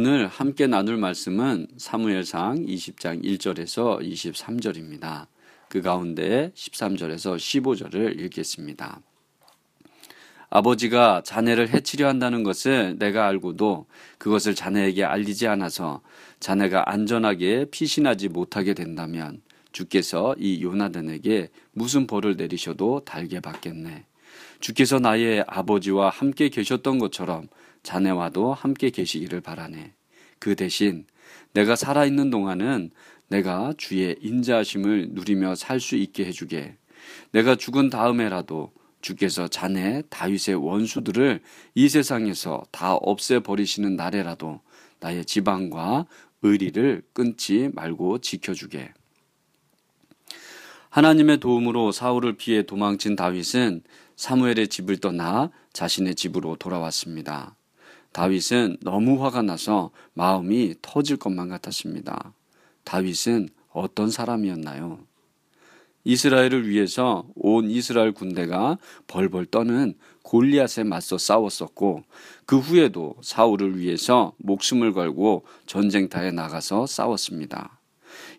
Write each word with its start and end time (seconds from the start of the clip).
오늘 0.00 0.28
함께 0.28 0.68
나눌 0.68 0.96
말씀은 0.96 1.66
사무엘상 1.76 2.66
20장 2.66 3.24
1절에서 3.24 4.00
23절입니다. 4.00 5.26
그 5.68 5.82
가운데 5.82 6.52
13절에서 6.54 7.36
15절을 7.36 8.20
읽겠습니다. 8.20 9.00
아버지가 10.50 11.22
자네를 11.24 11.70
해치려 11.70 12.06
한다는 12.06 12.44
것을 12.44 12.94
내가 13.00 13.26
알고도 13.26 13.86
그것을 14.18 14.54
자네에게 14.54 15.02
알리지 15.02 15.48
않아서 15.48 16.00
자네가 16.38 16.92
안전하게 16.92 17.64
피신하지 17.72 18.28
못하게 18.28 18.74
된다면 18.74 19.42
주께서 19.72 20.36
이 20.38 20.62
요나단에게 20.62 21.48
무슨 21.72 22.06
벌을 22.06 22.36
내리셔도 22.36 23.02
달게 23.04 23.40
받겠네. 23.40 24.04
주께서 24.60 25.00
나의 25.00 25.42
아버지와 25.48 26.10
함께 26.10 26.50
계셨던 26.50 27.00
것처럼 27.00 27.48
자네와도 27.82 28.54
함께 28.54 28.90
계시기를 28.90 29.40
바라네. 29.40 29.92
그 30.38 30.54
대신 30.54 31.06
내가 31.52 31.76
살아있는 31.76 32.30
동안은 32.30 32.90
내가 33.28 33.74
주의 33.76 34.16
인자하심을 34.20 35.08
누리며 35.10 35.54
살 35.54 35.80
수 35.80 35.96
있게 35.96 36.24
해주게. 36.26 36.76
내가 37.32 37.56
죽은 37.56 37.90
다음에라도 37.90 38.72
주께서 39.00 39.48
자네 39.48 40.02
다윗의 40.10 40.56
원수들을 40.56 41.40
이 41.74 41.88
세상에서 41.88 42.64
다 42.70 42.94
없애버리시는 42.94 43.96
날에라도 43.96 44.60
나의 45.00 45.24
지방과 45.24 46.06
의리를 46.42 47.02
끊지 47.12 47.70
말고 47.74 48.18
지켜주게. 48.18 48.92
하나님의 50.90 51.38
도움으로 51.38 51.92
사울을 51.92 52.36
피해 52.36 52.62
도망친 52.62 53.14
다윗은 53.14 53.82
사무엘의 54.16 54.68
집을 54.68 54.98
떠나 54.98 55.50
자신의 55.72 56.14
집으로 56.14 56.56
돌아왔습니다. 56.56 57.57
다윗은 58.18 58.78
너무 58.80 59.22
화가 59.22 59.42
나서 59.42 59.92
마음이 60.14 60.74
터질 60.82 61.18
것만 61.18 61.48
같았습니다. 61.50 62.34
다윗은 62.82 63.48
어떤 63.70 64.10
사람이었나요? 64.10 64.98
이스라엘을 66.02 66.68
위해서 66.68 67.28
온 67.36 67.70
이스라엘 67.70 68.10
군대가 68.10 68.76
벌벌 69.06 69.46
떠는 69.46 69.94
골리앗에 70.24 70.82
맞서 70.82 71.16
싸웠었고 71.16 72.02
그 72.44 72.58
후에도 72.58 73.14
사울을 73.22 73.78
위해서 73.78 74.32
목숨을 74.38 74.94
걸고 74.94 75.44
전쟁터에 75.66 76.32
나가서 76.32 76.88
싸웠습니다. 76.88 77.78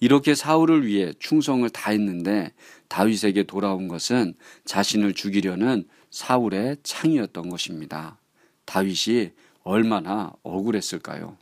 이렇게 0.00 0.34
사울을 0.34 0.86
위해 0.86 1.12
충성을 1.18 1.68
다했는데 1.68 2.54
다윗에게 2.88 3.42
돌아온 3.42 3.88
것은 3.88 4.32
자신을 4.64 5.12
죽이려는 5.12 5.84
사울의 6.10 6.78
창이었던 6.82 7.50
것입니다. 7.50 8.18
다윗이 8.64 9.32
얼마나 9.66 10.32
억울했을까요? 10.44 11.36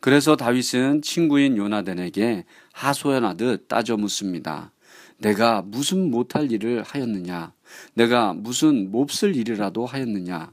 그래서 0.00 0.36
다윗은 0.36 1.02
친구인 1.02 1.58
요나단에게 1.58 2.46
하소연하듯 2.72 3.68
따져 3.68 3.98
묻습니다. 3.98 4.72
내가 5.18 5.60
무슨 5.60 6.10
못할 6.10 6.50
일을 6.50 6.82
하였느냐? 6.82 7.52
내가 7.92 8.32
무슨 8.32 8.90
몹쓸 8.90 9.36
일이라도 9.36 9.84
하였느냐? 9.84 10.50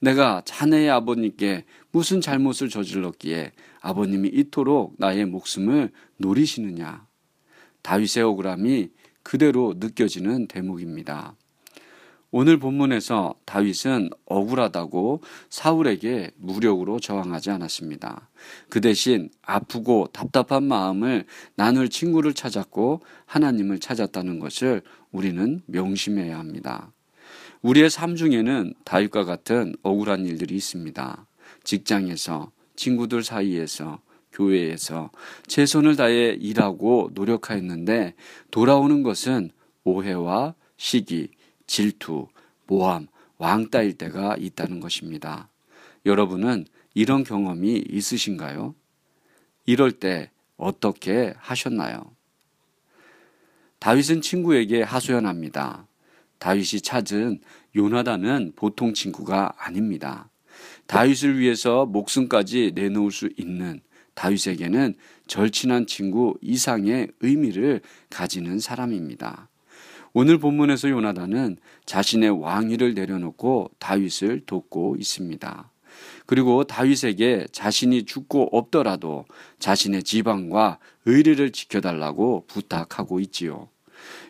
내가 0.00 0.40
자네의 0.46 0.88
아버님께 0.88 1.66
무슨 1.90 2.22
잘못을 2.22 2.70
저질렀기에 2.70 3.52
아버님이 3.82 4.30
이토록 4.30 4.94
나의 4.98 5.26
목숨을 5.26 5.90
노리시느냐? 6.16 7.06
다윗의 7.82 8.22
억울함이 8.22 8.88
그대로 9.22 9.74
느껴지는 9.76 10.48
대목입니다. 10.48 11.36
오늘 12.34 12.56
본문에서 12.56 13.34
다윗은 13.44 14.08
억울하다고 14.24 15.20
사울에게 15.50 16.30
무력으로 16.38 16.98
저항하지 16.98 17.50
않았습니다. 17.50 18.30
그 18.70 18.80
대신 18.80 19.28
아프고 19.42 20.08
답답한 20.14 20.64
마음을 20.64 21.26
나눌 21.56 21.90
친구를 21.90 22.32
찾았고 22.32 23.02
하나님을 23.26 23.80
찾았다는 23.80 24.38
것을 24.38 24.80
우리는 25.10 25.60
명심해야 25.66 26.38
합니다. 26.38 26.90
우리의 27.60 27.90
삶 27.90 28.16
중에는 28.16 28.72
다윗과 28.84 29.24
같은 29.24 29.76
억울한 29.82 30.24
일들이 30.24 30.54
있습니다. 30.54 31.26
직장에서, 31.64 32.50
친구들 32.76 33.24
사이에서, 33.24 34.00
교회에서 34.32 35.10
최선을 35.48 35.96
다해 35.96 36.38
일하고 36.40 37.10
노력하였는데 37.12 38.14
돌아오는 38.50 39.02
것은 39.02 39.50
오해와 39.84 40.54
시기, 40.78 41.28
질투, 41.72 42.28
모함, 42.66 43.06
왕따일 43.38 43.96
때가 43.96 44.36
있다는 44.38 44.78
것입니다. 44.80 45.48
여러분은 46.04 46.66
이런 46.92 47.24
경험이 47.24 47.82
있으신가요? 47.88 48.74
이럴 49.64 49.92
때 49.92 50.30
어떻게 50.58 51.32
하셨나요? 51.38 52.14
다윗은 53.78 54.20
친구에게 54.20 54.82
하소연합니다. 54.82 55.86
다윗이 56.40 56.82
찾은 56.82 57.40
요나단은 57.74 58.52
보통 58.54 58.92
친구가 58.92 59.54
아닙니다. 59.56 60.28
다윗을 60.86 61.38
위해서 61.38 61.86
목숨까지 61.86 62.72
내놓을 62.74 63.10
수 63.10 63.30
있는 63.38 63.80
다윗에게는 64.12 64.94
절친한 65.26 65.86
친구 65.86 66.36
이상의 66.42 67.08
의미를 67.20 67.80
가지는 68.10 68.58
사람입니다. 68.58 69.48
오늘 70.14 70.38
본문에서 70.38 70.90
요나단은 70.90 71.56
자신의 71.86 72.30
왕위를 72.42 72.94
내려놓고 72.94 73.70
다윗을 73.78 74.42
돕고 74.46 74.96
있습니다. 74.98 75.70
그리고 76.26 76.64
다윗에게 76.64 77.46
자신이 77.52 78.04
죽고 78.04 78.48
없더라도 78.52 79.24
자신의 79.58 80.02
지방과 80.02 80.78
의리를 81.06 81.50
지켜달라고 81.50 82.44
부탁하고 82.46 83.20
있지요. 83.20 83.68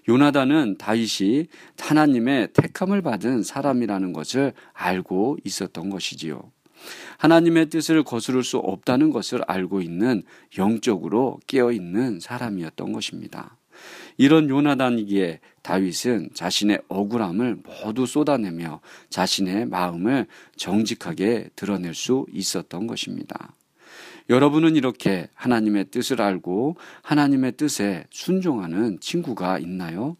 요나단은 0.08 0.76
다윗이 0.78 1.46
하나님의 1.78 2.52
택함을 2.52 3.02
받은 3.02 3.42
사람이라는 3.42 4.12
것을 4.12 4.52
알고 4.72 5.38
있었던 5.44 5.90
것이지요. 5.90 6.50
하나님의 7.18 7.70
뜻을 7.70 8.02
거스를 8.02 8.42
수 8.42 8.58
없다는 8.58 9.10
것을 9.10 9.42
알고 9.46 9.80
있는 9.80 10.22
영적으로 10.58 11.38
깨어 11.46 11.72
있는 11.72 12.18
사람이었던 12.18 12.92
것입니다. 12.92 13.56
이런 14.16 14.48
요나단이기에 14.48 15.40
다윗은 15.62 16.30
자신의 16.34 16.82
억울함을 16.88 17.62
모두 17.64 18.06
쏟아내며 18.06 18.80
자신의 19.10 19.66
마음을 19.66 20.26
정직하게 20.56 21.50
드러낼 21.56 21.94
수 21.94 22.26
있었던 22.32 22.86
것입니다. 22.86 23.54
여러분은 24.30 24.76
이렇게 24.76 25.28
하나님의 25.34 25.86
뜻을 25.90 26.22
알고 26.22 26.76
하나님의 27.02 27.52
뜻에 27.56 28.06
순종하는 28.10 28.98
친구가 29.00 29.58
있나요? 29.58 30.16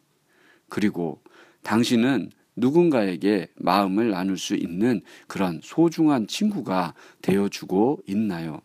그리고 0.68 1.22
당신은 1.62 2.30
누군가에게 2.56 3.48
마음을 3.56 4.10
나눌 4.10 4.36
수 4.36 4.54
있는 4.54 5.00
그런 5.26 5.60
소중한 5.62 6.26
친구가 6.26 6.94
되어주고 7.22 8.02
있나요? 8.06 8.60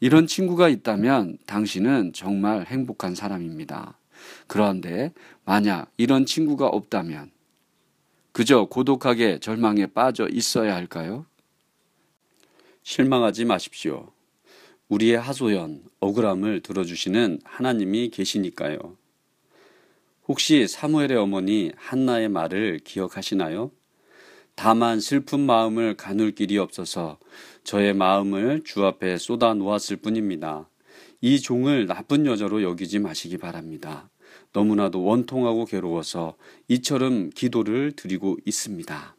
이런 0.00 0.26
친구가 0.26 0.70
있다면 0.70 1.38
당신은 1.46 2.14
정말 2.14 2.64
행복한 2.66 3.14
사람입니다. 3.14 3.98
그런데 4.46 5.12
만약 5.44 5.92
이런 5.98 6.24
친구가 6.24 6.66
없다면 6.66 7.30
그저 8.32 8.64
고독하게 8.64 9.40
절망에 9.40 9.86
빠져 9.86 10.26
있어야 10.28 10.74
할까요? 10.74 11.26
실망하지 12.82 13.44
마십시오. 13.44 14.10
우리의 14.88 15.18
하소연, 15.18 15.82
억울함을 16.00 16.62
들어주시는 16.62 17.40
하나님이 17.44 18.08
계시니까요. 18.10 18.96
혹시 20.26 20.66
사무엘의 20.66 21.16
어머니 21.16 21.72
한나의 21.76 22.28
말을 22.28 22.80
기억하시나요? 22.84 23.70
다만 24.54 25.00
슬픈 25.00 25.40
마음을 25.40 25.96
가눌 25.96 26.32
길이 26.32 26.58
없어서 26.58 27.18
저의 27.64 27.94
마음을 27.94 28.62
주 28.64 28.84
앞에 28.84 29.18
쏟아 29.18 29.54
놓았을 29.54 29.96
뿐입니다. 29.96 30.68
이 31.20 31.40
종을 31.40 31.86
나쁜 31.86 32.26
여자로 32.26 32.62
여기지 32.62 32.98
마시기 32.98 33.36
바랍니다. 33.36 34.08
너무나도 34.52 35.04
원통하고 35.04 35.66
괴로워서 35.66 36.36
이처럼 36.68 37.30
기도를 37.30 37.92
드리고 37.92 38.38
있습니다. 38.44 39.16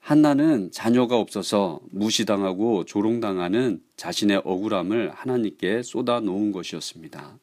한나는 0.00 0.70
자녀가 0.70 1.16
없어서 1.16 1.80
무시당하고 1.90 2.84
조롱당하는 2.84 3.80
자신의 3.96 4.42
억울함을 4.44 5.12
하나님께 5.14 5.82
쏟아 5.82 6.20
놓은 6.20 6.52
것이었습니다. 6.52 7.38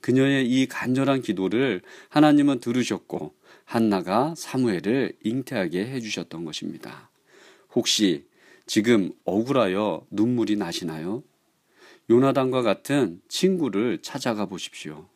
그녀의 0.00 0.50
이 0.50 0.66
간절한 0.66 1.22
기도를 1.22 1.82
하나님은 2.08 2.58
들으셨고 2.58 3.34
한나가 3.64 4.34
사무엘을 4.36 5.12
잉태하게 5.22 5.86
해주셨던 5.86 6.44
것입니다. 6.44 7.10
혹시 7.72 8.24
지금 8.70 9.10
억울하여 9.24 10.06
눈물이 10.12 10.54
나시나요? 10.54 11.24
요나단과 12.08 12.62
같은 12.62 13.20
친구를 13.26 13.98
찾아가 14.00 14.46
보십시오. 14.46 15.08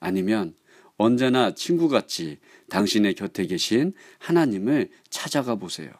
아니면 0.00 0.54
언제나 0.96 1.54
친구같이 1.54 2.38
당신의 2.70 3.12
곁에 3.12 3.44
계신 3.44 3.92
하나님을 4.18 4.88
찾아가 5.10 5.56
보세요. 5.56 5.92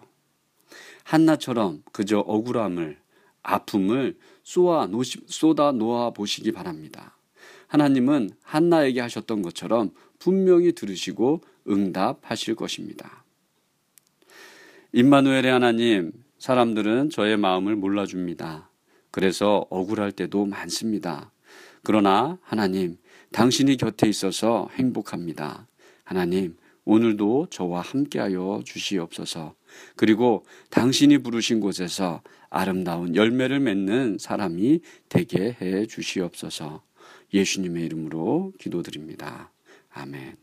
한나처럼 1.04 1.82
그저 1.92 2.20
억울함을 2.20 2.96
아픔을 3.42 4.16
쏟아, 4.42 4.86
놓시, 4.86 5.18
쏟아 5.26 5.70
놓아 5.70 6.12
보시기 6.12 6.50
바랍니다. 6.50 7.18
하나님은 7.66 8.30
한나에게 8.42 9.02
하셨던 9.02 9.42
것처럼 9.42 9.90
분명히 10.18 10.72
들으시고 10.72 11.42
응답하실 11.68 12.54
것입니다. 12.54 13.22
임마누엘의 14.94 15.52
하나님, 15.52 16.21
사람들은 16.42 17.10
저의 17.10 17.36
마음을 17.36 17.76
몰라줍니다. 17.76 18.68
그래서 19.12 19.64
억울할 19.70 20.10
때도 20.10 20.44
많습니다. 20.44 21.30
그러나 21.84 22.36
하나님, 22.42 22.96
당신이 23.30 23.76
곁에 23.76 24.08
있어서 24.08 24.68
행복합니다. 24.72 25.68
하나님, 26.02 26.56
오늘도 26.84 27.46
저와 27.50 27.82
함께하여 27.82 28.62
주시옵소서. 28.64 29.54
그리고 29.94 30.44
당신이 30.70 31.18
부르신 31.18 31.60
곳에서 31.60 32.22
아름다운 32.50 33.14
열매를 33.14 33.60
맺는 33.60 34.18
사람이 34.18 34.80
되게 35.08 35.56
해 35.60 35.86
주시옵소서. 35.86 36.82
예수님의 37.32 37.84
이름으로 37.84 38.52
기도드립니다. 38.58 39.52
아멘. 39.90 40.34